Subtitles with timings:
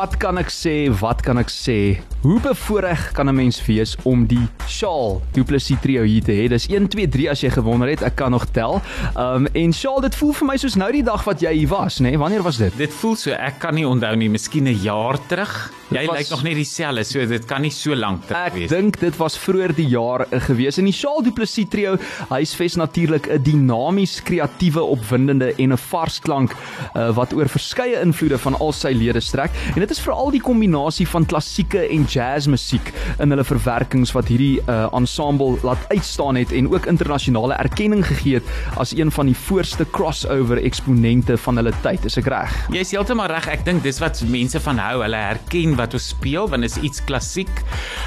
[0.00, 0.74] Wat kan ek sê?
[0.96, 2.00] Wat kan ek sê?
[2.22, 6.48] Hoe bevoorreg kan 'n mens wees om die Shaal Du Plessis trio hier te hê?
[6.48, 8.02] Dis 1 2 3 as jy gewonder het.
[8.02, 8.80] Ek kan nog tel.
[9.14, 12.00] Um en Shaal, dit voel vir my soos nou die dag wat jy hier was,
[12.00, 12.10] nê?
[12.10, 12.18] Nee?
[12.18, 12.72] Wanneer was dit?
[12.76, 15.79] Dit voel so ek kan nie onthou nie, miskien 'n jaar terug.
[15.90, 18.70] Jy was- lyk nog net dieselfde, so dit kan nie so lank terug Ek wees.
[18.70, 20.78] dink dit was vroeër die jaar gewees.
[20.78, 21.96] En die Shaal Du Plessis trio
[22.28, 26.54] huisves natuurlik 'n dinamies, kreatiewe, opwindende en 'n vars klank
[26.94, 29.50] uh, wat oor verskeie invloede van al sy lede strek.
[29.74, 34.60] En dit is veral die kombinasie van klassieke en jazzmusiek in hulle verwerkings wat hierdie
[34.68, 38.44] uh, ensemble laat uitstaan het en ook internasionale erkenning gegee het
[38.76, 42.04] as een van die voorste crossover eksponente van hulle tyd.
[42.04, 42.54] Is ek reg?
[42.70, 43.48] Jy's heeltemal reg.
[43.48, 45.02] Ek dink dis wat mense van hou.
[45.02, 47.50] Hulle herken wat ons speel want dit is iets klassiek,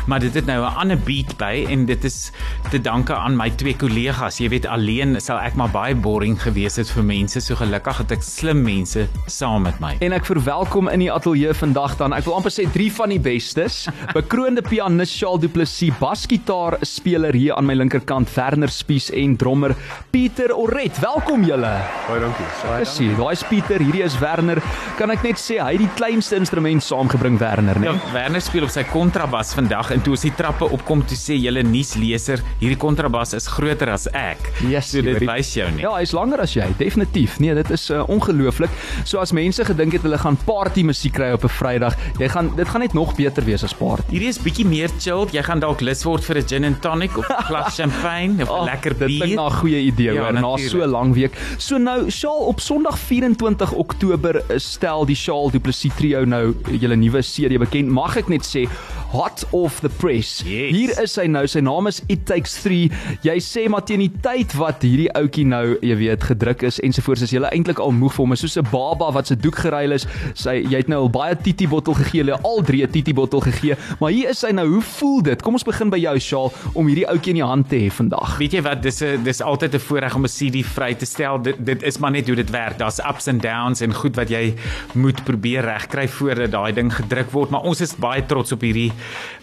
[0.08, 2.32] maar dit het nou 'n ander beat by en dit is
[2.70, 4.38] te danke aan my twee kollegas.
[4.40, 7.42] Jy weet alleen sal ek maar baie boring gewees het vir mense.
[7.42, 9.96] So gelukkig het ek slim mense saam met my.
[10.02, 13.20] En ek verwelkom in die ateljee vandag dan, ek wil amper sê drie van die
[13.20, 13.88] bestes.
[14.14, 19.76] Bekroonde pianis Charles Du Plessis, basgitaar speler hier aan my linkerkant, Werner Spies en drummer
[20.12, 21.00] Pieter Oret.
[21.00, 21.72] Welkom julle.
[22.08, 22.46] Baie dankie.
[22.80, 24.62] Dis hier, daai is Pieter, hierdie is Werner.
[24.98, 27.86] Kan ek net sê hy het die kleinste instrument saamgebring Werner, né?
[27.86, 31.36] Ja, Werner speel op sy kontrabas vandag en toe ons die trappe opkom toe sê
[31.40, 34.38] julle nuusleser, hierdie kontrabas is groter as ek.
[34.70, 35.82] Yes, so dit wys jou nie.
[35.84, 37.40] Ja, hy's langer as jy, definitief.
[37.40, 38.70] Nee, dit is uh, ongelooflik.
[39.06, 42.56] So as mense gedink het hulle gaan party musiek kry op 'n Vrydag, jy gaan
[42.56, 44.04] dit gaan net nog beter wees as party.
[44.12, 45.28] Hierdie is bietjie meer chill.
[45.32, 48.50] Jy gaan dalk lus word vir 'n gin and tonic of 'n glas champagne of
[48.50, 49.36] 'n Ag, lekker Dit klink bier.
[49.36, 51.34] na 'n goeie idee Ja, hoor, na so 'n lang week.
[51.58, 56.54] So nou, Shaal op Sondag 24 Oktober eh, stel die Shaal Du Plessis trio nou
[56.72, 57.90] julle nuwe CD bekend.
[57.90, 58.66] Mag ek net sê
[59.14, 60.42] hot off the press.
[60.42, 60.74] Yes.
[60.74, 61.44] Hier is hy nou.
[61.50, 62.90] Sy naam is It Takes 3.
[63.26, 67.26] Jy sê maar teen die tyd wat hierdie ouetjie nou, jy weet, gedruk is ensovoorts,
[67.28, 68.34] is jy eintlik al moeg vir hom.
[68.34, 70.08] Is soos 'n baba wat se doek geruil is.
[70.34, 73.42] Sy jy het nou al baie titi bottel gegee, hulle al drie 'n titi bottel
[73.42, 73.78] gegee.
[74.00, 74.68] Maar hier is hy nou.
[74.74, 75.42] Hoe voel dit?
[75.42, 78.38] Kom ons begin by jou Shaal om hierdie ouetjie in die hand te hê vandag.
[78.40, 81.38] Weet jy wat, dis 'n dis altyd 'n voorreg om 'n CD vry te stel.
[81.42, 82.78] Dit dit is maar net hoe dit werk.
[82.78, 84.56] Daar's ups and downs en goed wat jy
[84.96, 88.92] moet probeer regkry voordat daai ding gedruk word, maar ons is baie trots op hierdie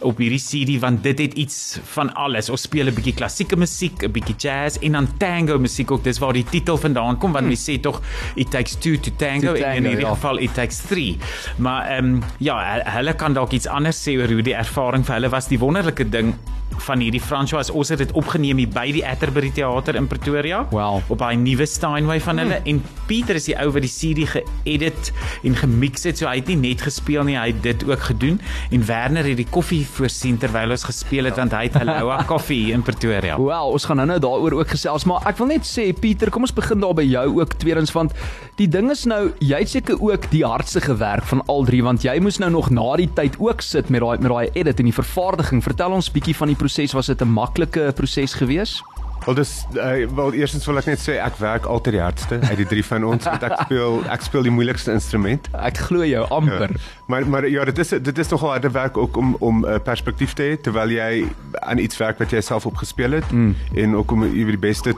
[0.01, 2.49] op hierdie CD want dit het iets van alles.
[2.51, 6.05] Ons speel 'n bietjie klassieke musiek, 'n bietjie jazz en dan tango musiek ook.
[6.05, 8.01] Dis waar die titel vandaan kom want mense sê tog
[8.35, 10.15] it takes two to tango, To en in tango, hierdie ja.
[10.15, 11.19] geval it takes three.
[11.59, 15.05] Maar ehm um, ja, hu- hulle kan dalk iets anders sê oor hoe die ervaring
[15.07, 15.49] vir hulle was.
[15.49, 16.35] Die wonderlike ding
[16.79, 20.63] van hierdie franchise, ons het dit opgeneem hier by die Atterbury Theater in Pretoria.
[20.71, 21.03] Wow.
[21.13, 25.11] Op daai nuwe Steinway van hulle en Pieter is die ou wat die CD geëdit
[25.49, 26.21] en gemix het.
[26.21, 28.39] So hy het nie net gespeel nie, hy het dit ook gedoen
[28.71, 32.71] en Werner het die koffie voorsien terwyl ons gespeel het want hy het Halloa koffie
[32.75, 33.39] in Pretoria.
[33.41, 36.55] Wel, ons gaan nou-nou daaroor ook gesels, maar ek wil net sê Pieter, kom ons
[36.55, 38.15] begin daar by jou ook tweedens want
[38.61, 42.05] die ding is nou jy het seker ook die hardste gewerk van al drie want
[42.05, 44.89] jy moes nou nog na die tyd ook sit met daai met daai edit en
[44.89, 45.63] die vervaardiging.
[45.65, 48.83] Vertel ons bietjie van die proses, was dit 'n maklike proses gewees?
[49.25, 52.57] Wel dis uh, wel eerstens wil ek net sê ek werk altyd die hardste uit
[52.57, 55.51] die drie van ons want ek speel ek speel die moeilikste instrument.
[55.53, 56.73] Ek glo jou amper.
[57.11, 59.79] Maar maar ja, dit is dit is nogal harde werk ook om om 'n uh,
[59.85, 61.27] perspektief te hê terwyl jy
[61.61, 63.55] aan iets werk wat jy self opgespeel het mm.
[63.75, 64.95] en ook om jy weet die beste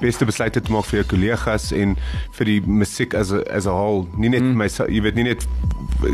[0.00, 1.96] beste besluite te maak vir jou kollegas en
[2.38, 4.06] vir die musiek as a, as a whole.
[4.16, 4.56] Nie net mm.
[4.56, 5.46] myself, jy weet nie net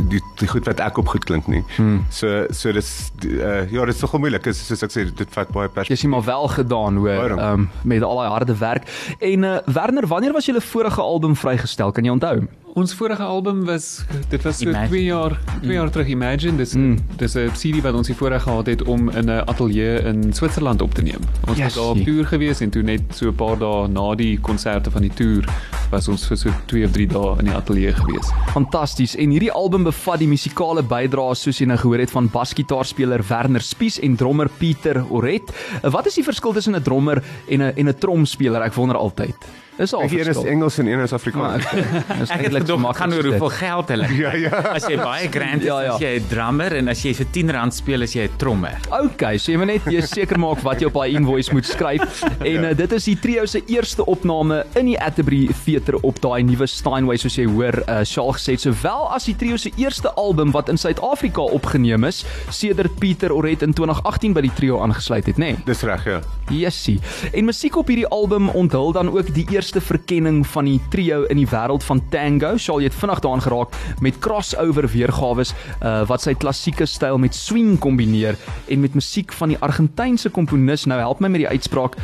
[0.08, 1.62] die, die goed wat ek op goed klink nie.
[1.78, 2.04] Mm.
[2.10, 4.46] So so dis uh, ja, dit is nogal moeilik.
[4.46, 6.00] Is soos ek sê dit vat baie Jy perspektief.
[6.02, 7.46] sien maar wel gedaan hoor, Baie dankie.
[7.46, 9.14] um, met al daai harde werk.
[9.18, 11.90] En uh, Werner, wanneer was julle vorige album vrygestel?
[11.92, 12.46] Kan jy onthou?
[12.78, 14.88] Ons vorige album was dit was so Imagine.
[14.88, 16.98] 2 jaar 2 jaar terug Imagine dis mm.
[17.18, 20.82] dis 'n CD wat ons hier voorheen gehad het om in 'n ateljee in Switserland
[20.82, 21.22] op te neem.
[21.48, 24.14] Ons Yes, was daar op toer gewees en toe net so 'n paar dae na
[24.14, 25.44] die konserte van die toer
[25.90, 28.30] was ons vir so 2 of 3 dae in die ateljee gewees.
[28.52, 29.16] Fantasties.
[29.16, 33.60] En hierdie album bevat die musikale bydraes soos jy nou gehoor het van basgitaarspeler Werner
[33.62, 35.50] Spies en drummer Pieter Oret.
[35.82, 38.62] Wat is die verskil tussen 'n drummer en 'n en 'n tromspeler?
[38.62, 39.66] Ek wonder altyd.
[39.78, 40.42] Is al een is.
[40.42, 41.64] Engels en een is Afrikaans.
[41.70, 44.08] Dis Ek het eintlik gedog gaan oor hoeveel geld hulle.
[44.18, 44.50] Ja ja.
[44.76, 45.92] As jy baie grand is, Ja, ja.
[45.94, 48.74] as jy 'n drummer en as jy vir 10 rand speel, as jy 'n trommer.
[48.90, 52.24] Okay, so jy moet net jy seker maak wat jy op daai invoice moet skryf.
[52.42, 56.42] En uh, dit is die trio se eerste opname in die Atterbury Theater op daai
[56.42, 60.10] nuwe Steinway soos jy hoor, uh, Shaal gesê het, sowel as die trio se eerste
[60.18, 65.26] album wat in Suid-Afrika opgeneem is sedert Pieter Oret in 2018 by die trio aangesluit
[65.26, 65.52] het, nê?
[65.54, 65.62] Nee?
[65.66, 66.20] Dis reg ja.
[66.50, 66.98] Jessie.
[67.32, 71.36] En musiek op hierdie album onthul dan ook die eerste verkenning van die trio in
[71.36, 72.56] die wêreld van tango.
[72.56, 77.36] Shaal, jy het vinnig daaraan geraak met crossover weergawe uh, wat sy klassieke styl met
[77.36, 78.38] swing kombineer
[78.68, 80.86] en met musiek van die Argentynse komponis.
[80.88, 81.98] Nou help my met die uitspraak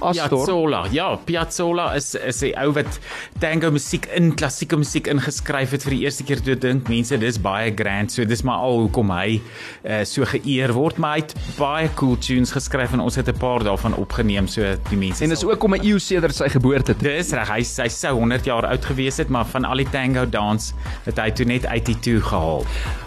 [0.00, 0.28] Astor.
[0.28, 0.86] Piazzolla.
[0.90, 2.98] Ja, Piazzolla is is 'n ou wat
[3.40, 7.38] tango musiek in klassieke musiek ingeskryf het vir die eerste keer toe dink mense dis
[7.38, 8.12] baie grand.
[8.12, 9.40] So dis maar al hoekom hy
[9.84, 13.38] uh, so geëer word, maar hy het baie cool tunes geskryf en ons het 'n
[13.38, 16.94] paar daarvan opgeneem so die mense En sal- ook om 'n eeu sedert sy geboorte.
[16.96, 19.90] te- Dis reg, hy hy sou 100 jaar oud gewees het, maar van al die
[19.90, 20.72] tango dans
[21.04, 22.64] het hy toe net 82 gehaal.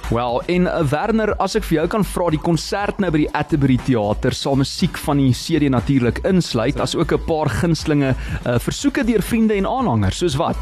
[0.10, 3.32] Wel, en uh, Werner, as ek vir jou kan vra, die konsert nou by die
[3.38, 8.58] Atterbury Theater sal musiek van die serie natuurlik insluit, as ook 'n paar gunstelinge uh,
[8.58, 10.58] versoeke deur vriende en aanhangers, soos wat?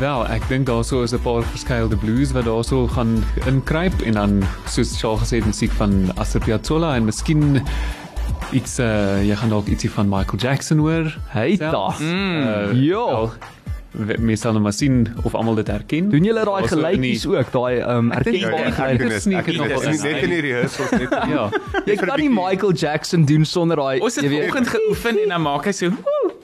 [0.00, 4.42] Wel, ek dink daarso is 'n paar verskeidelde blues wat daarso gaan inkruip en dan
[4.66, 7.60] soos Charles gesê het musiek van Astor Piazzolla en miskien
[8.52, 11.12] iets uh, jy gaan dalk ietsie van Michael Jackson hoor.
[11.28, 11.92] Hey da.
[12.00, 13.04] Uh, Ja.
[13.04, 13.32] wel,
[13.92, 16.08] we- Mens sal nou maar sien of almal dit herken.
[16.10, 18.92] Doen julle daai in gelykies ook, daai ehm um, dink Ja, ja, erkenbaarheid?
[18.92, 19.22] ek ken dit.
[19.22, 21.10] sneak Ek het nog wel Net in die rehearsals net.
[21.10, 21.50] Ja.
[21.84, 25.64] Jy kan nie Michael Jackson doen sonder daai Ons het vanoggend geoefen en dan maak
[25.64, 25.90] hy so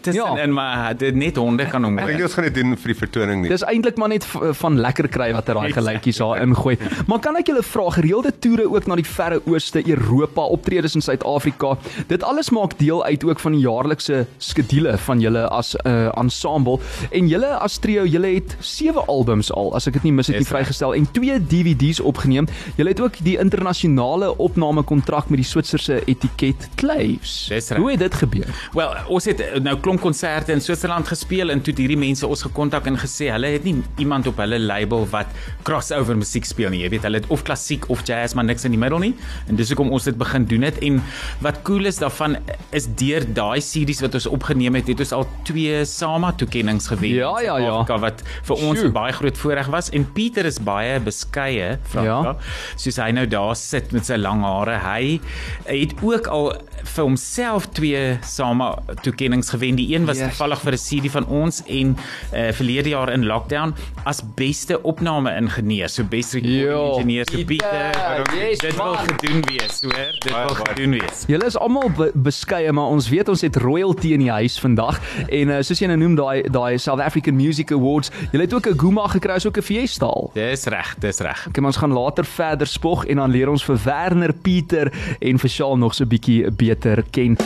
[0.00, 0.44] tussenin, Ja.
[0.44, 0.46] ja.
[0.46, 3.42] maar dit net honde kan hom Ek dink ons gaan dit doen vir die vertoning
[3.42, 3.48] nie.
[3.50, 6.76] Dis eintlik maar net v- van lekker kry wat hy daai gelykies daar ingooi.
[7.06, 11.00] Maar kan ek julle vra gereelde toere ook na die verre ooste, Europa, optredes in
[11.00, 11.76] Suid-Afrika.
[12.08, 16.10] Dit alles maak deel uit ook van die jaarlikse skedule van julle as 'n uh,
[16.16, 16.78] ensemble
[17.10, 20.36] en julle as trio, julle het 7 albums al, as ek dit nie mis het
[20.38, 22.46] nie vrygestel en 2 DVD's opgeneem.
[22.76, 27.50] Julle het ook die internasionale opname kontrak met die Switserse etiket Claves.
[27.76, 28.46] Hoe het dit gebeur?
[28.74, 32.26] Wel, ons het eh, nou klomp konserte in Switserland gespeel en toe het hierdie mense
[32.28, 35.30] ons gekontak en gesê hulle het nie iemand op hulle label wat
[35.64, 36.82] crossover musiek speel nie.
[36.82, 39.14] Jy weet, hulle het of klassiek of jazz, maar niks in die middel nie.
[39.48, 40.98] En dis hoekom ons dit begin doen het en
[41.44, 42.36] wat cool is daarvan
[42.76, 47.16] is deur daai series wat ons opgeneem het, het ons al twee SAMA toekenninge gewen.
[47.16, 47.72] Ja, ja, ja.
[47.78, 48.20] Suid-Afrika, wat
[48.50, 48.90] vir ons Sjoe.
[48.90, 52.36] 'n baie groot voorreg was en Pieter is baie beskeie, Franka.
[52.36, 52.76] Ja.
[52.76, 54.76] Soos hy nou daar sit met sy lang hare.
[54.84, 55.18] Hy
[55.64, 56.52] het ook al
[56.84, 59.77] vir homself twee SAMA toekenninge gewen.
[59.78, 60.26] Die een was Yes.
[60.28, 61.96] toevallig vir 'n CD van ons en
[62.34, 65.88] uh, verlede jaar in lockdown as beste opname ingenieur.
[65.88, 66.88] So best recording Ja.
[66.92, 67.26] engineer.
[67.30, 70.12] So Pieter, yes, dit wil gedoen wees, hoor.
[70.18, 71.24] Dit wil gedoen wees.
[71.26, 75.00] Julle is almal be beskeie, maar ons weet ons het royalty in die huis vandag
[75.28, 78.66] en uh, soos jy nou noem daai daai South African Music Awards, julle het ook
[78.66, 80.30] 'n Guma gekry, is ook 'n feesta al.
[80.34, 81.48] Dis reg, dis reg.
[81.52, 85.50] Kom ons gaan later verder spog en dan leer ons vir Werner, Pieter en vir
[85.50, 87.36] Shaal nog so 'n bietjie beter ken.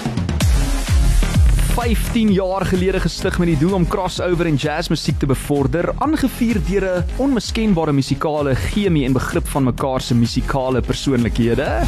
[1.73, 6.85] 15 jaar gelede gestig met die doel om crossover en jazzmusiek te bevorder, aangevuur deur
[6.85, 11.81] 'n onmiskenbare musikale chemie en begrip van mekaar se musikale persoonlikhede.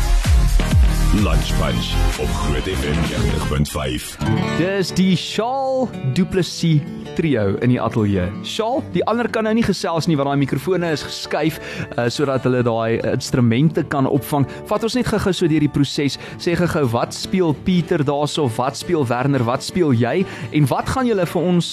[1.23, 4.17] Lunch Punch op Groot FM 90.5.
[4.59, 6.81] Dis die Shaal Du Plessis
[7.15, 8.27] trio in die ateljee.
[8.43, 11.61] Shaal, die ander kan nou nie gesels nie want daai mikrofone is geskuif
[11.95, 14.49] uh, sodat hulle daai uh, instrumente kan opvang.
[14.67, 16.19] Vat ons net gou-gou so deur die proses.
[16.43, 21.07] Sê gou-gou wat speel Pieter daarso, wat speel Werner, wat speel jy en wat gaan
[21.07, 21.71] julle vir ons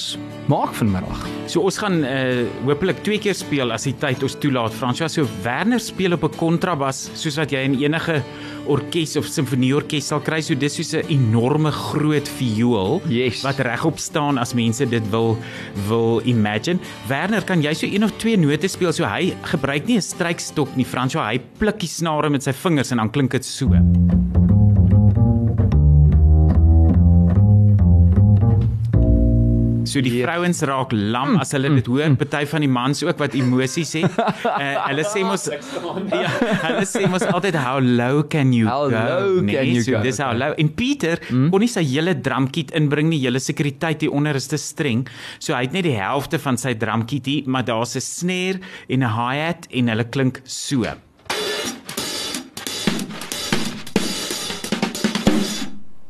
[0.48, 1.26] maak vanmiddag?
[1.48, 4.74] So ons gaan uh hopelik twee keer speel as die tyd ons toelaat.
[4.74, 8.24] Fransja, so Werner speel op 'n kontrabas soos wat jy in enige
[8.68, 10.42] orkes of simfonieorkes sal kry.
[10.42, 13.44] So dis soos 'n enorme groot viool Yes.
[13.44, 15.38] wat regop staan as mense dit wil
[15.88, 16.80] wil imagine.
[17.08, 18.94] Werner, kan jy so een of twee note speel?
[18.94, 22.92] So hy gebruik nie 'n strykstok nie, Fransja, hy pluk die snare met sy vingers
[22.92, 23.70] en dan klink dit so.
[29.92, 30.24] So die Yep.
[30.30, 32.14] vrouens raak lam as hulle dit hoor.
[32.22, 34.16] Party van die mans ook wat emosies het.
[34.46, 36.30] Uh, hulle sê mos ja,
[36.64, 38.96] hulle sê mos altyd how low can you How go?
[38.96, 40.04] low nee, can you so go?
[40.06, 40.56] Dis how low.
[40.62, 41.50] En Pieter mm.
[41.52, 43.20] kon nie sy hele drumkit inbring nie.
[43.26, 45.04] Hele sekuriteit hier onder is te streng.
[45.40, 49.04] So hy het net die helfte van sy drumkit hier, maar daar's 'n snare en
[49.04, 50.86] 'n hi-hat en hulle klink so.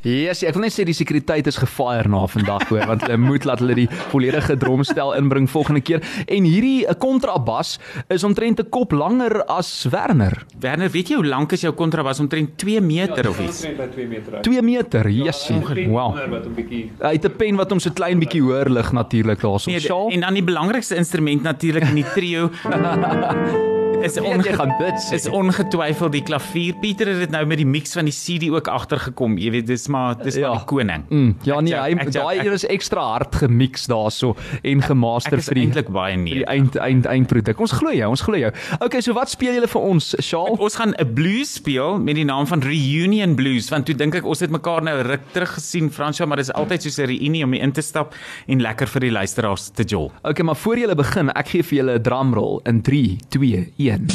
[0.01, 3.43] Yes, ek wil net sê die sekuriteit is gefire na vandag hoor want hulle moet
[3.45, 7.77] laat hulle die volledige drumstel inbring volgende keer en hierdie 'n kontrabas
[8.09, 10.41] is omtrent 'n kop langer as Werner.
[10.59, 12.19] Werner, weet jy hoe lank is jou kontrabas?
[12.19, 13.61] Omtrent 2 meter of iets.
[13.61, 14.43] 2 meter uit.
[14.43, 15.09] 2 meter.
[15.09, 15.61] Jessie.
[15.87, 16.17] Wow.
[16.29, 19.39] Wat 'n bietjie Hy het 'n pen wat hom so klein bietjie hoër lig natuurlik
[19.39, 19.69] daarso.
[19.69, 22.49] Nee, en dan die belangrikste instrument natuurlik in die trio
[24.03, 25.13] is jy onge gaan sê.
[25.17, 26.73] is ongetwyfeld die klavier.
[26.81, 29.37] Pieter het dit nou met die mix van die CD ook agtergekom.
[29.37, 30.49] Jy weet, dis maar dis Ja.
[30.49, 31.05] maar die koning.
[31.09, 35.55] Mm, ja nee, hy daai een is ekstra hard gemix daarso en gemaster is vir
[35.55, 36.45] die eintlik baie vir die nee.
[36.45, 37.59] eind eind eindproduk.
[37.59, 38.51] Ons glo jou, ons glo jou.
[38.79, 40.57] Okay, so wat speel julle vir ons, Shaal?
[40.59, 44.25] Ons gaan 'n blues speel met die naam van Reunion Blues want toe dink ek
[44.25, 47.53] ons het mekaar nou ruk terug gesien Fransja maar dis altyd soos 'n reunie om
[47.53, 48.15] in te stap
[48.47, 50.11] en lekker vir die luisteraars te jol.
[50.23, 53.90] Okay, maar voor julle begin, ek gee vir julle 'n drumroll in 3 2 1.
[53.99, 54.07] 1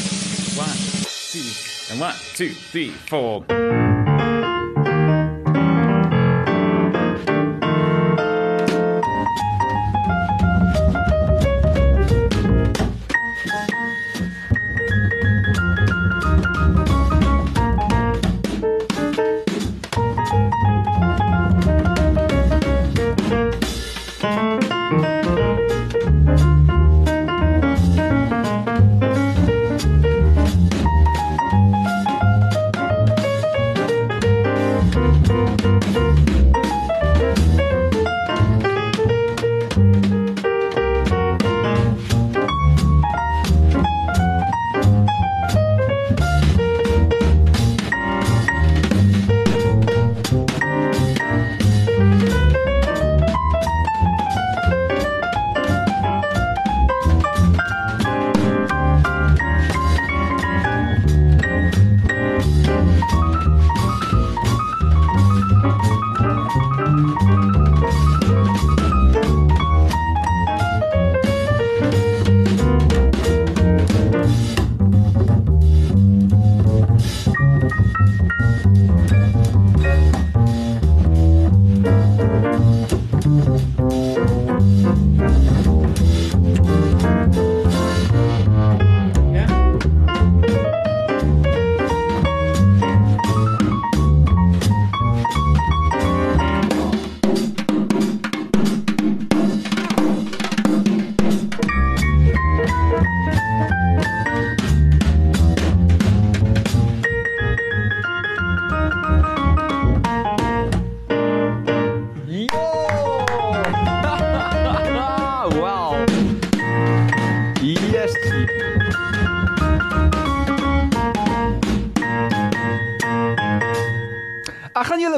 [1.33, 4.36] 2 and 1 2 3 4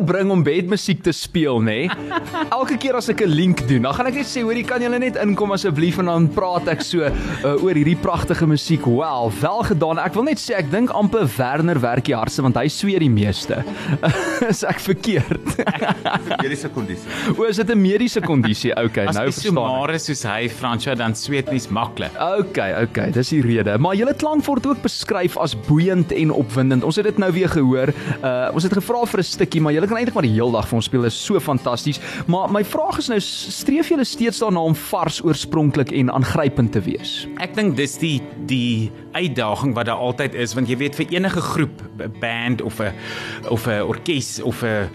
[0.09, 1.89] Ek bring om bedmusiek te speel, nê?
[2.53, 4.99] Elke keer as ek 'n link doen, dan gaan ek net sê, hoorie, kan julle
[4.99, 8.85] net inkom asseblief en dan praat ek so uh, oor hierdie pragtige musiek.
[8.85, 9.99] Wel, wel gedaan.
[9.99, 13.11] Ek wil net sê ek dink amper Werner werk die hardste want hy sweer die
[13.11, 13.63] meeste.
[14.49, 15.65] is ek verkeerd?
[16.43, 17.09] mediese kondisie.
[17.37, 18.73] o, is dit 'n mediese kondisie?
[18.89, 19.65] Okay, As nou jy so verstaan.
[19.65, 19.79] ek.
[19.79, 22.13] maar is soos hy Fransjo dan sweet mens maklik.
[22.15, 23.77] Okay, okay, dis die rede.
[23.79, 26.85] Maar julle klank word ook beskryf as boeiend en opwindend.
[26.85, 27.93] Ons het dit nou weer gehoor.
[28.23, 30.67] Uh ons het gevra vir 'n stukkie, maar julle kan eintlik maar die heel dag
[30.67, 31.07] vir ons speel.
[31.07, 32.01] Is so fantasties.
[32.27, 36.83] Maar my vraag is nou, streef julle steeds daarna om vars, oorspronklik en aangrypend te
[36.83, 37.21] wees?
[37.45, 38.17] Ek dink dis die
[38.51, 42.81] die uitdaging wat daar altyd is want jy weet vir enige groep, 'n band of
[42.81, 42.93] 'n
[43.51, 44.89] of 'n orkes of 'n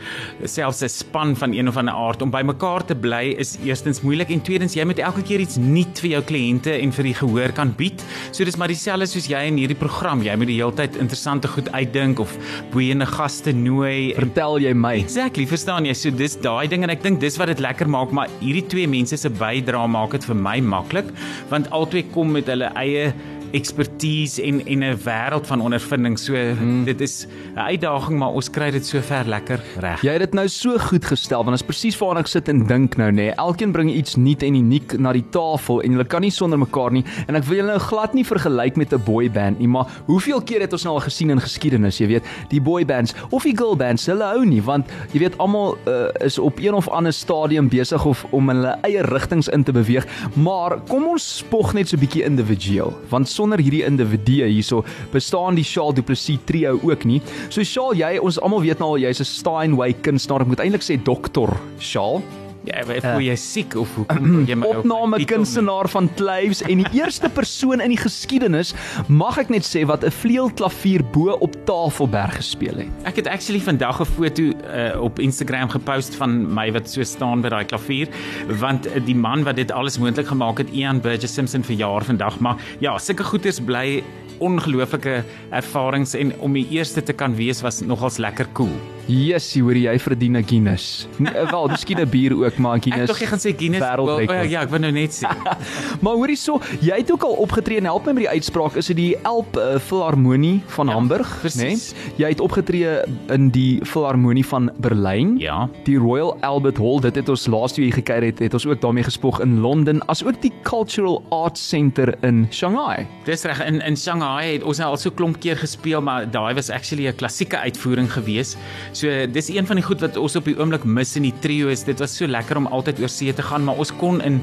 [0.45, 4.29] selfs 'n span van een of ander aard om bymekaar te bly is eerstens moeilik
[4.29, 7.51] en tweedens jy moet elke keer iets nuut vir jou kliënte en vir die gehoor
[7.51, 8.03] kan bied.
[8.31, 10.23] So dis maar dieselfde soos jy in hierdie program.
[10.23, 12.37] Jy moet die hele tyd interessante goed uitdink of
[12.71, 14.13] boeiende gaste nooi.
[14.15, 14.95] Vertel jy my.
[15.03, 15.93] Exactly, verstaan jy?
[15.93, 18.87] So dis daai ding en ek dink dis wat dit lekker maak, maar hierdie twee
[18.87, 21.09] mense se bydrae maak dit vir my maklik
[21.49, 23.11] want albei kom met hulle eie
[23.53, 26.19] expertise en en 'n wêreld van ondervinding.
[26.19, 26.83] So hmm.
[26.83, 30.01] dit is 'n uitdaging, maar ons kry dit sover lekker reg.
[30.01, 32.65] Jy het dit nou so goed gestel want dit is presies waarna ek sit en
[32.67, 33.15] dink nou nê.
[33.15, 33.31] Nee.
[33.31, 36.91] Elkeen bring iets nuut en uniek na die tafel en hulle kan nie sonder mekaar
[36.91, 37.03] nie.
[37.27, 40.41] En ek wil julle nou glad nie vergelyk met 'n boy band nie, maar hoeveel
[40.41, 43.57] keer het ons nou al gesien in geskiedenis, jy weet, die boy bands of die
[43.57, 47.13] girl bands, hulle hou nie want jy weet almal uh, is op een of ander
[47.13, 50.05] stadium besig of om hulle eie rigtings in te beweeg.
[50.35, 54.83] Maar kom ons spog net so 'n bietjie individueel, want sonder hierdie individue hierso
[55.13, 57.19] bestaan die Charles Du Plessis trio ook nie.
[57.49, 60.41] So Charles, jy ons almal weet nou al jy's 'n Steinway kunstenaar.
[60.41, 62.42] Ek moet eintlik sê dokter Charles.
[62.63, 66.61] Ja, voel jy siek of hoe kom jy my op my Opname kunstenaar van Claves
[66.63, 68.71] en die eerste persoon in die geskiedenis,
[69.11, 72.91] mag ek net sê wat 'n vleuelklavier bo op Tafelberg gespeel het.
[73.03, 77.41] Ek het actually vandag 'n foto uh, op Instagram gepost van my wat so staan
[77.41, 78.07] by daai klavier
[78.47, 82.39] want uh, die man wat dit alles moontlik gemaak het Ian Burgess Simpson verjaar vandag
[82.39, 84.03] maar ja sulke goeders bly
[84.39, 88.92] ongelooflike ervarings en om die eerste te kan wees was nogals lekker cool.
[89.07, 91.07] Jessie, hoor jy verdien 'n Guinness.
[91.17, 93.07] Nee, wel, miskien 'n bier ook, maar 'n Ek Guinness.
[93.07, 93.83] dog jy gaan sê Guinness.
[93.85, 94.27] wêreldrekord.
[94.27, 95.27] Well, uh, ja, ek wou nou net sê.
[96.03, 98.75] Maar hoorie so, jy het ook al opgetree en help my met die uitspraak.
[98.75, 101.39] Is dit die Elp uh, Filharmonie van Ja, Hamburg, né?
[101.41, 101.93] presies.
[102.17, 105.37] Jy het opgetree in die Filharmonie van Berlyn.
[105.39, 105.69] Ja.
[105.85, 108.81] Die Royal Albert Hall, dit het ons laas toe hier gekuier het, het ons ook
[108.81, 113.05] daarmee gespog in Londen, asook die Cultural Arts Centre in Shanghai.
[113.25, 116.53] Dis reg in in Shanghai het ons nou al so klomp keer gespeel maar daai
[116.53, 118.55] was actually 'n klassieke uitvoering gewees.
[118.93, 121.71] So dis een van die goed wat ons op die oomblik mis in die trio
[121.73, 124.35] is dit was so lekker om altyd oor see te gaan maar ons kon in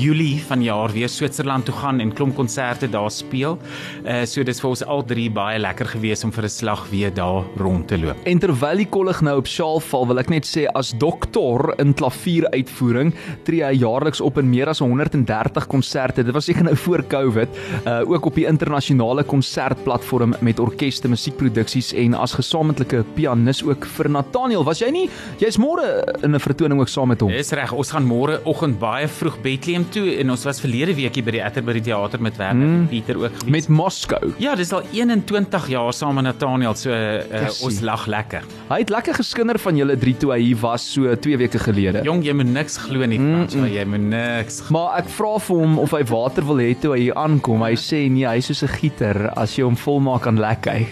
[0.00, 3.58] Julie vanjaar weer Switserland toe gaan en klomp konserte daar speel.
[4.06, 7.12] Uh so dis vir ons al drie baie lekker gewees om vir 'n slag weer
[7.12, 8.16] daar rond te loop.
[8.24, 11.92] En terwyl die kollig nou op sjaal val, wil ek net sê as dokter in
[11.92, 13.12] klavieruitvoering
[13.44, 16.24] tree hy jaarliks op in meer as 130 konserte.
[16.24, 17.48] Dit was seker nou voor Covid,
[17.84, 24.10] uh ook op die internasionale konsertplatform met orkeste, musiekproduksies en as gesamentlike pianis ook vir
[24.14, 24.64] Nathaniel.
[24.66, 25.06] Was jy nie
[25.42, 27.30] jy's môre in 'n vertoning ook saam met hom?
[27.30, 31.22] Dis reg, ons gaan môre oggend baie vroeg Bethlehem toe en ons was verlede weekie
[31.22, 32.88] by die Atterbury Theater met Werner mm.
[32.88, 33.50] Pieter ook gewees.
[33.50, 34.32] Met Moskou.
[34.38, 38.46] Ja, dis al 21 jaar saam met Nathaniel, so uh, ons lag lekker.
[38.68, 42.02] Hy het lekker geskinder van julle drie toe hy hier was so 2 weke gelede.
[42.06, 43.72] Jong, jy moet niks glo nie, Frans, mm -mm.
[43.74, 44.60] jy moet niks.
[44.60, 44.78] glo.
[44.78, 47.62] Maar ek vra vir hom of hy water wil hê toe hy hier aankom.
[47.62, 49.30] Hy sê nee, hy's soos 'n gieter.
[49.36, 50.86] As jy hom volmaak aan lek hy.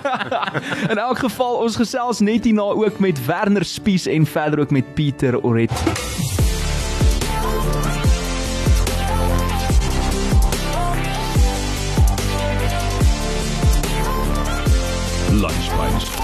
[0.90, 4.94] In elk geval, ons gesels net hierna ook met Werner Spies en verder ook met
[4.94, 5.70] Pieter Oret.
[15.30, 16.16] Lunchpunch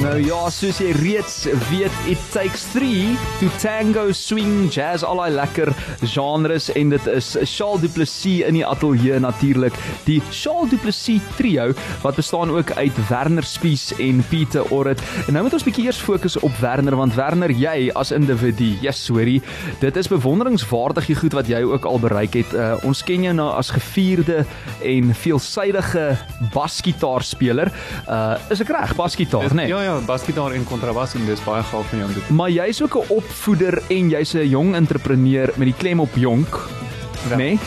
[0.00, 5.34] Nou ja, soos jy reeds weet, it takes 3 to tango, swing, jazz, al daai
[5.34, 5.68] lekker
[6.08, 9.76] genres en dit is Charles Du Plessis in die ateljee natuurlik.
[10.06, 15.02] Die Charles Du Plessis trio wat bestaan ook uit Werner Spies en Pieter Orrit.
[15.26, 19.02] En nou moet ons bietjie eers fokus op Werner want Werner, jy as individu, yes,
[19.04, 19.36] sorry,
[19.84, 22.56] dit is bewonderingswaardig die goed wat jy ook al bereik het.
[22.56, 24.46] Uh, ons ken jou nou as gevierde
[24.80, 26.08] en veelsidige
[26.56, 27.68] basgitaarspeler.
[28.08, 29.66] Uh, is ek reg, basgitaar, né?
[29.66, 29.72] Nee?
[29.76, 32.10] Ja ja, basgitaar en kontrabas en dis baie gaaf van jou.
[32.34, 36.79] Maar jy's ook 'n opvoeder en jy's 'n jong entrepreneur met die klem op jonk.
[37.36, 37.58] Nê?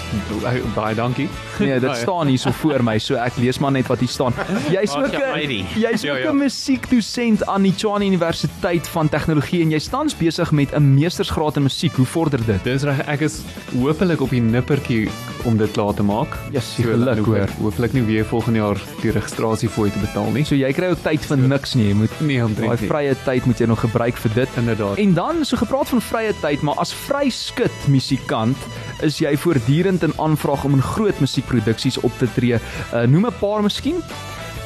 [0.41, 1.29] Baie- Baie dankie.
[1.59, 4.33] Nee, dit staan hier so voor my, so ek lees maar net wat hier staan.
[4.71, 6.31] Jy's ook 'n jy's Ja, ook ja.
[6.31, 11.55] 'n musiekdosent aan die Tshwane Universiteit van Tegnologie en jy's tans besig met 'n meestersgraad
[11.55, 11.93] in musiek.
[11.95, 12.63] Hoe vorder dit?
[12.63, 13.41] Dis reg, ek is
[13.79, 15.09] hopelik op die nippertjie
[15.43, 16.37] om dit klaar te maak.
[16.51, 17.47] Ja, geluk, dan hoor.
[17.61, 20.43] Hopelik nie weer volgende jaar die registrasiefooi te betaal nie.
[20.45, 21.87] So jy kry ook tyd vir niks nie.
[21.87, 22.89] Jy moet Nee, daai omtrent nie.
[22.89, 24.49] vrye tyd moet jy nog gebruik vir dit.
[24.57, 24.97] Inderdaad.
[24.97, 28.57] En dan so gepraat van vrye tyd, maar as vryskut musikant
[29.03, 32.57] is jy voortdurend in aanvraag om in groot musiekproduksies op te tree.
[32.57, 34.01] Uh, noem 'n paar miskien?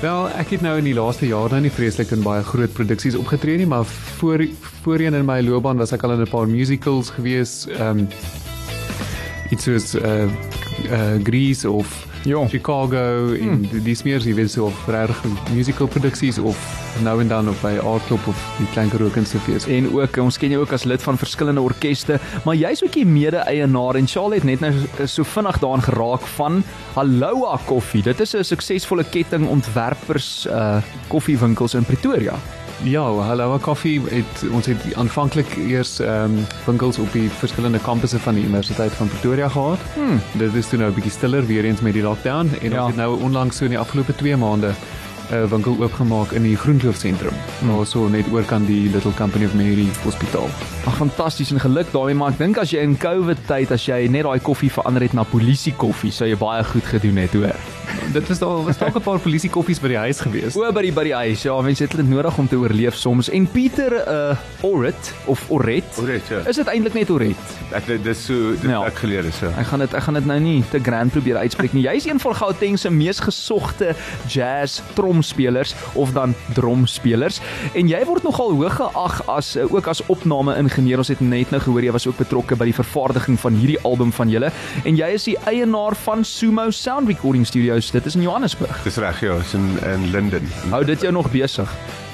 [0.01, 3.15] Wel, ek het nou in die laaste jaar nou nie vreeslik in baie groot produksies
[3.17, 3.85] opgetree nie, maar
[4.19, 4.43] voor
[4.83, 7.65] voorheen in my loopbaan was ek al in 'n paar musicals gewees.
[7.67, 8.07] Ehm um,
[9.49, 10.29] iets soos uh
[10.91, 12.47] uh Grease of Ja.
[12.47, 13.83] Chicago en hmm.
[13.85, 16.59] die smeers jy weet so of regtig musical produksies of
[17.05, 19.67] nou en dan op by Aardklop of die Klein Karoo Kunstefees.
[19.71, 23.05] En ook ons ken jou ook as lid van verskillende orkeste, maar jy's ook die
[23.07, 24.73] mede-eienaar en Charlotte net nou
[25.07, 26.61] so vinnig daaraan geraak van
[26.97, 28.03] Halloa Koffie.
[28.03, 32.35] Dit is 'n suksesvolle ketting ontwerpers uh koffiewinkels in Pretoria.
[32.83, 38.19] Ja, hallo koffie het ons het aanvanklik eers ehm um, winkels op die verskillende kampusse
[38.19, 39.79] van die Universiteit van Pretoria gehad.
[39.95, 40.21] Hmm.
[40.37, 42.77] Dit is toe nou 'n bietjie stiller weer eens met die lockdown en Ja.
[42.79, 44.71] ons het nou onlangs so in die afgelope 2 maande
[45.31, 47.33] 'n uh, winkel oopgemaak in die Groenkloof sentrum.
[47.59, 47.75] Hmm.
[47.75, 50.49] Maar so net oor kan die Little Company of Mary Hospitaal.
[50.87, 54.07] Ag fantasties en geluk daarmee, maar ek dink as jy in COVID tyd as jy
[54.07, 57.55] net daai koffie verander het na polisie koffie, sou jy baie goed gedoen het, hoor.
[58.15, 60.55] Dit was daar was dalk 'n paar polisie koffies by die huis gewees.
[60.55, 61.43] O by die by die huis.
[61.43, 63.29] Ja, mense het dit nodig om te oorleef soms.
[63.29, 65.83] En Pieter uh Orit of Oret.
[66.01, 66.37] Oret, ja.
[66.47, 67.35] Is dit eintlik net Oret?
[67.71, 68.83] Ek dis so dit Ja.
[68.85, 69.39] ek geleer is.
[69.39, 69.47] Ja.
[69.57, 71.83] Ek gaan dit ek gaan dit nou nie te grand probeer uitspreek nie.
[71.83, 73.95] Jy's een van Gauteng se mees gesogte
[74.27, 74.81] jazz
[75.17, 77.39] tromspelers of dan dromspelers
[77.73, 81.01] en jy word nogal hoog geag as uh, ook as opname-ingenieur.
[81.01, 84.11] Ons het net nou gehoor jy was ook betrokke by die vervaardiging van hierdie album
[84.13, 84.51] van julle
[84.85, 87.89] en jy is die eienaar van Sumo Sound Recording Studios.
[87.91, 88.83] Dit is in Johannesburg.
[88.85, 90.45] Dis reg ja, is in in Linden.
[90.69, 91.71] Hou dit jou nog besig?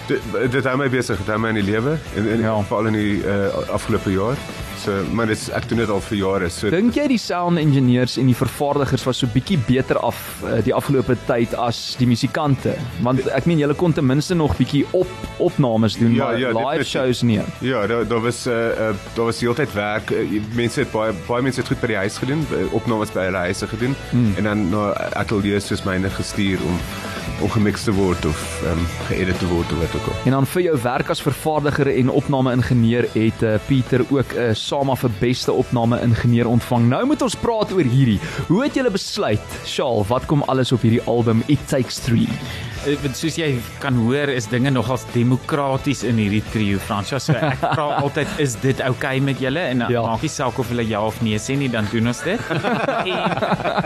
[0.08, 2.56] Dit dit hou my besig, dit hou my in die lewe en, en Ja.
[2.56, 2.63] ja.
[2.70, 4.39] veral in die uh, afgelope jaar.
[4.84, 6.50] So maar dis ek doen dit al vir jare.
[6.52, 10.58] So Dink jy die sound engineers en die vervaardigers was so bietjie beter af uh,
[10.65, 12.76] die afgelope tyd as die musikante?
[13.06, 15.12] Want ek meen julle kon ten minste nog bietjie op
[15.43, 17.39] opnames doen, Ja, maar ja, live shows nie.
[17.63, 20.12] Ja, daar daar was uh, uh, daar was heeltyd werk.
[20.12, 23.30] Uh, mense het baie baie mense het goed by die huis gedoen, uh, opnames by
[23.30, 24.36] hulle huise gedoen hmm.
[24.38, 24.91] en dan na
[25.24, 26.80] ateljee's soos myne gestuur om
[27.41, 30.19] om gemix te word of ehm um, geëdit te word of wat ook al.
[30.26, 34.54] En dan vir jou werk as vervaardiger en opname-ingenieur het uh, Pieter ook 'n uh,
[34.74, 36.88] SAMA vir beste opname-ingenieur ontvang.
[36.90, 38.18] Nou moet ons praat oor hierdie.
[38.48, 42.26] Hoe het julle besluit, Shaal, wat kom alles op hierdie album It Takes 3?
[42.84, 43.46] Eh, want soos jy
[43.80, 47.15] kan hoor is dinge nogals demokraties in hierdie trio Fransja.
[47.24, 49.62] So ek vra altyd is dit oukei okay met julle?
[49.72, 50.02] En Ja.
[50.04, 52.39] maak nie saak of hulle ja of nee sê nie dan doen ons dit.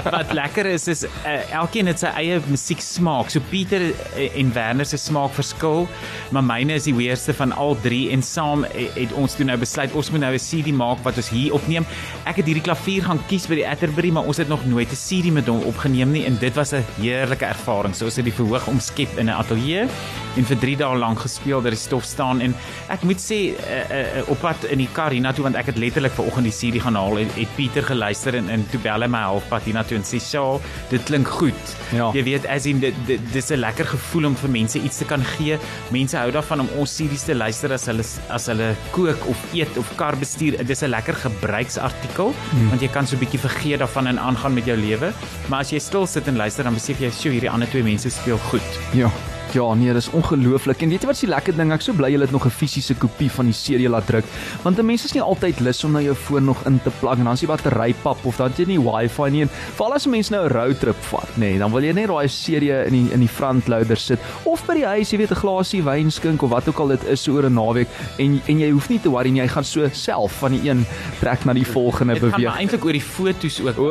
[0.08, 3.30] En wat lekker is is uh, elkeen het sy eie musieksmaak.
[3.34, 5.86] So Pieter uh, en Werner se smaak verskil
[6.34, 9.94] maar myne is die weerste van al drie en saam het, ons toe nou besluit
[9.98, 11.86] ons moet nou 'n CD maak wat ons hier opneem.
[12.26, 14.98] Ek het hierdie klavier gaan kies by die Atterbury maar ons het nog nooit 'n
[15.06, 17.94] CD met hom opgeneem nie en dit was 'n heerlike ervaring.
[17.96, 19.88] So ons het die verhoog omskep in 'n ateljee
[20.38, 22.56] en vir 3 dae lank gespeel dat die stof staan en
[22.94, 26.16] ek moet sê uh, uh, op pad in die kar hiernatoe want ek het letterlik
[26.18, 29.24] vanoggend die CD gaan haal en het Pieter geluister en en toe bel hy my
[29.26, 32.12] halfpad hiernatoe en sê "Sjaal, dit klink goed." Ja.
[32.14, 35.06] Jy weet as in dit dit dis 'n lekker gevoel om vir mense iets te
[35.06, 35.58] kan gee.
[35.92, 39.78] Mense hou daarvan om ons CD's te luister as hulle as hulle kook of eet
[39.78, 40.64] of kar bestuur.
[40.66, 42.70] Dis 'n lekker gebruiksartikel hmm.
[42.70, 45.14] want jy kan so 'n bietjie vergeet daarvan en aangaan met jou lewe.
[45.48, 48.10] Maar as jy stil sit en luister dan besef jy, "Sjoe, hierdie ander twee mense
[48.10, 49.12] speel goed." Ja.
[49.54, 50.82] Ja, nee, dis ongelooflik.
[50.82, 51.72] En weet jy wat die lekker ding?
[51.72, 54.26] Ek so bly jy het nog 'n fisiese kopie van die CD laat druk,
[54.64, 57.18] want 'n mens is nie altyd lus om na jou foon nog in te plug
[57.18, 59.42] en dan is die battery pap of dan het jy nie wifi nie.
[59.42, 62.08] En veral as 'n mens nou 'n roadtrip vat, nê, nee, dan wil jy net
[62.08, 65.32] daai CD in die in die front loader sit of by die huis, jy weet,
[65.32, 68.42] 'n glasie wyn skink of wat ook al dit is so oor 'n naweek en
[68.48, 70.86] en jy hoef nie te worry nie, jy gaan so self van die een
[71.20, 72.50] trek na die volgende Dit gaan beweeg.
[72.50, 73.78] maar eintlik oor die foto's ook.
[73.78, 73.90] O,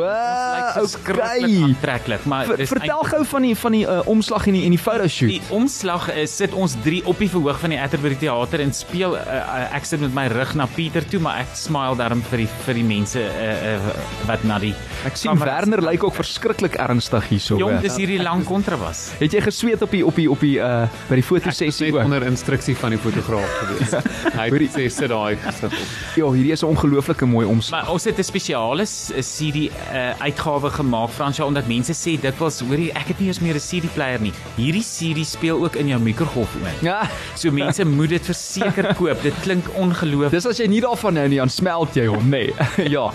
[0.73, 1.61] verskriklik okay.
[1.63, 4.79] aantreklik, maar Ver, vertel gou van die van die uh, omslag en die en die
[4.79, 5.29] fotoshoot.
[5.29, 9.15] Die omslag is sit ons drie op die verhoog van die Atterbury Theater en speel
[9.17, 12.49] uh, ek sit met my rug na Pieter toe maar ek smile daarom vir die
[12.65, 13.91] vir die mense uh, uh,
[14.29, 14.73] wat na die
[15.07, 17.57] Ek sien kameras- Werner lyk ook verskriklik ernstig hierso.
[17.61, 19.11] Jong, dis hierdie lang kontrabas.
[19.21, 22.03] Het jy gesweet op die op die op die uh by die fotosessie ook?
[22.03, 23.93] onder instruksie van die fotograaf gewees.
[24.39, 25.77] Hy het sê sit daai gesit op.
[26.19, 27.83] Ja, hierdie is 'n ongelooflike mooi omslag.
[27.85, 32.77] Maar ons het 'n spesiale CD uh, uitgawe gemaak Fransja omdat mense sê dikwels hoor
[32.77, 34.33] jy ek het nie eens meer 'n CD player nie.
[34.57, 36.81] Hierdie CD's speel ook in jou mikrogolfoond.
[36.81, 37.05] Ja,
[37.37, 39.21] So mense moet dit verseker koop.
[39.21, 40.33] Dit klink ongelooflik.
[40.33, 42.47] dis as jy nie daarvan hou nie, dan smelt jy hom, nê.
[42.49, 42.89] Nee.
[42.95, 43.07] ja.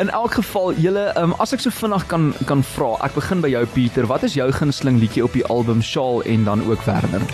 [0.00, 3.52] In elk geval, julle, um, as ek so vinnig kan kan vra, ek begin by
[3.54, 4.08] jou Pieter.
[4.10, 7.24] Wat is jou gunsteling liedjie op die album Shaal en dan ook Werner?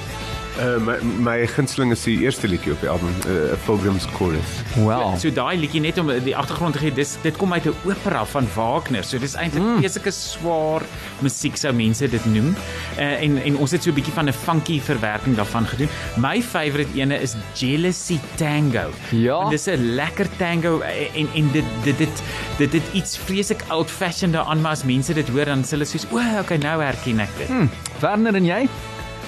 [0.57, 4.63] Uh, my my gunsteling is die eerste liedjie op die album, uh, Pilgrim's Chorus.
[4.79, 5.13] Wow.
[5.21, 8.25] So daai liedjie net om die agtergrond te gee, dis dit kom uit 'n opera
[8.25, 9.05] van Wagner.
[9.05, 9.83] So dis eintlik mm.
[9.85, 10.83] besige swaar
[11.21, 12.55] musiek sou mense dit noem.
[12.97, 15.89] Uh, en en ons het so 'n bietjie van 'n funky verwerking daarvan gedoen.
[16.17, 18.91] My favourite ene is Jealousy Tango.
[19.13, 19.37] Ja.
[19.37, 22.23] Want dis 'n lekker tango en en dit dit dit
[22.59, 25.85] dit dit iets vreeslik old fashioned daaraan, maar as mense dit hoor dan sê hulle
[25.85, 27.69] soos, "O, okay, nou herken ek dit." Hm,
[28.01, 28.69] Werner en jy?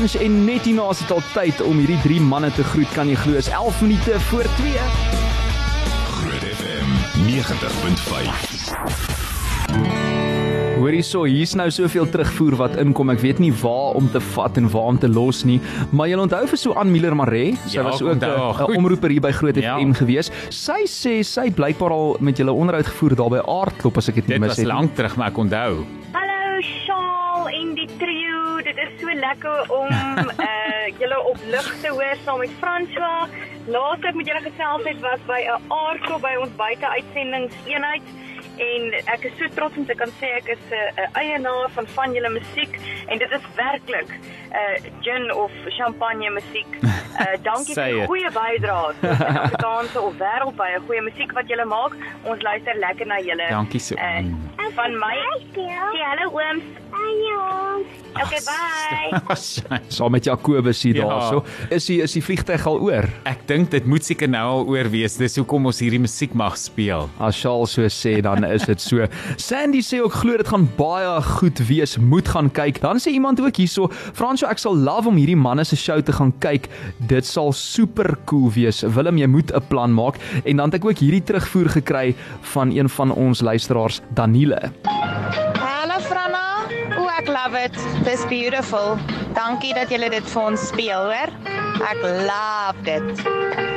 [0.00, 2.88] lunch en net hierna is dit al tyd om hierdie drie manne te groet.
[2.96, 3.36] Kan jy glo?
[3.36, 4.72] Is 11 minute voor 2.
[6.16, 6.88] Groot FM
[7.28, 8.38] 90.5.
[10.80, 13.10] Hoor hierso, hier's nou soveel terugvoer wat inkom.
[13.12, 15.58] Ek weet nie waar om te vat en waar om te los nie.
[15.92, 18.76] Maar jy onthou vir so aan Miller Maree, sy Ja, was ook haar 'n goed.
[18.76, 19.76] omroeper hier by Groot Ja.
[19.76, 20.30] FM gewees.
[20.48, 24.14] Sy sê sy het blykbaar al met julle onderhoud gevoer daar by Aardklop as ek
[24.14, 24.66] dit nie Dit mis was het.
[24.66, 24.74] nie.
[24.74, 25.84] lank terug, maar ek onthou.
[29.30, 33.28] Lekker om uh julle op lig te hoor saam met François.
[33.66, 38.02] Laaste ek met julle gesels het was by 'n aardklop by ons buite uitsendingseenheid
[38.68, 38.82] en
[39.14, 42.14] ek is so trots om te kan sê ek is 'n uh, eienaar van van
[42.16, 42.74] julle musiek
[43.06, 44.10] en dit is werklik
[44.50, 46.78] uh, gin of champagne musiek.
[46.82, 51.66] Uh dankie Say vir die goeie bydrae tot Suid-Afrikaanse of wêreldwye goeie musiek wat julle
[51.70, 51.96] maak.
[52.24, 53.48] Ons luister lekker na julle.
[53.50, 53.94] Dankie so.
[53.96, 55.16] Uh, van my.
[55.56, 55.66] Sê
[56.04, 56.62] hallo ooms.
[56.90, 57.82] Hallo.
[58.10, 59.36] Okay, bye.
[59.94, 61.06] Saam met Jakobus hier Ja.
[61.08, 61.44] daarso.
[61.70, 63.06] Is die is die vliegtyg al oor?
[63.24, 65.16] Ek dink dit moet seker nou al oor wees.
[65.16, 67.06] Dis hoekom ons hierdie musiek mag speel.
[67.22, 69.06] As Shaal so sê, dan is dit so.
[69.40, 72.80] Sandy sê ook glo dit gaan baie goed wees, moet gaan kyk.
[72.82, 73.88] Dan sê iemand ook hierso,
[74.40, 76.68] Fransjo, ek sal love om hierdie manne se show te gaan kyk.
[77.10, 78.80] Dit sal super cool wees.
[78.96, 80.16] Willem, jy moet 'n plan maak.
[80.44, 82.14] En dan het ek ook hierdie terugvoer gekry
[82.54, 84.72] van een van ons luisteraars, Daniele.
[85.60, 86.64] Hallo Franna.
[86.96, 87.76] O, ek love it.
[88.04, 88.96] Dis beautiful.
[89.34, 91.30] Dankie dat julle dit vir ons speel, hoor.
[91.84, 93.69] Ek love dit.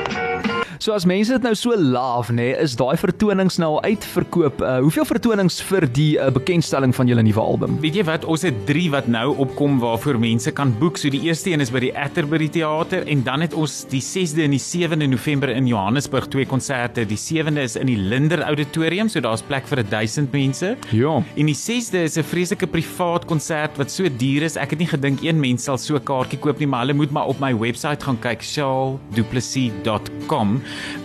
[0.84, 4.60] So as mense dit nou so laaf nê, nee, is daai vertonings nou al uitverkoop.
[4.60, 7.78] Uh, hoeveel vertonings vir die uh, bekendstelling van julle nuwe album?
[7.80, 11.00] Weet jy wat, ons het 3 wat nou opkom waarvoor mense kan boek.
[11.00, 14.44] So die eerste een is by die Atterbury Theater en dan het ons die 6de
[14.44, 17.08] en die 7de November in Johannesburg twee konserte.
[17.08, 20.76] Die 7de is in die Linder Auditorium, so daar's plek vir 1000 mense.
[20.92, 21.24] Ja.
[21.24, 24.60] En die 6de is 'n vreeslike privaat konsert wat so duur is.
[24.60, 27.12] Ek het nie gedink een mens sal so 'n kaartjie koop nie, maar hulle moet
[27.12, 30.60] maar op my webwerf gaan kyk, shawduplessis.com.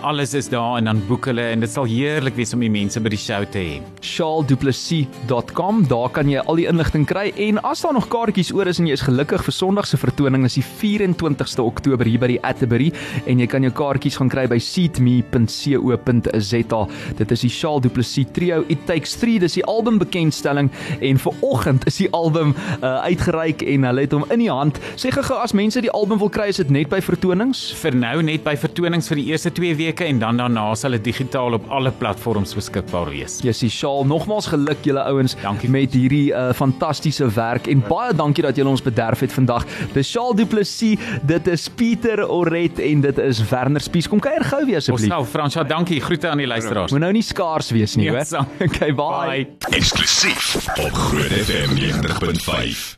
[0.07, 3.01] Alles is daar en dan boek hulle en dit sal heerlik wees om die mense
[3.03, 3.81] by die show te hê.
[4.01, 5.87] shawduplessis.com.
[5.91, 8.87] Daar kan jy al die inligting kry en as daar nog kaartjies oor is en
[8.87, 12.93] jy is gelukkig vir Sondag se vertoning is die 24ste Oktober hier by die Atterbury
[13.27, 16.83] en jy kan jou kaartjies gaan kry by seatme.co.za.
[17.19, 21.21] Dit is die Shaal Du Plessis trio It Takes 3, dis die album bekendstelling en
[21.23, 24.79] vir oggend is die album uh, uitgereik en hulle het hom in die hand.
[25.01, 27.69] Sê gou as mense die album wil kry, is dit net by vertonings?
[27.83, 31.05] Vir nou net by vertonings vir die eerste 2 weke en dan daarna sal dit
[31.11, 33.39] digitaal op alle platforms beskikbaar wees.
[33.43, 35.35] Jessie Shaal, nogmaals geluk julle ouens
[35.69, 39.67] met hierdie uh, fantastiese werk en baie dankie dat julle ons bederf het vandag.
[39.97, 44.09] Dis Shaal Du Plessis, dit is Pieter Oret en dit is Werner Spies.
[44.09, 45.11] Kom kuier gou weer Ons asseblief.
[45.13, 46.01] sal Fransja, dankie.
[46.01, 46.93] Groete aan die luisteraars.
[46.95, 48.25] Moet nou nie skaars wees nie, Ja, hoor.
[48.25, 48.47] sal.
[48.69, 49.27] Okay, bye.
[49.27, 49.77] Bye.
[49.79, 52.95] Eksklusief op Groot FM 90.5.